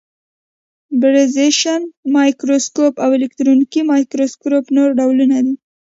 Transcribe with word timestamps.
پالرېزېشن 1.01 1.81
مایکروسکوپ 2.15 2.93
او 3.03 3.09
الکترونیکي 3.17 3.81
مایکروسکوپ 3.91 4.65
نور 4.75 4.89
ډولونه 4.99 5.37
دي. 5.45 5.53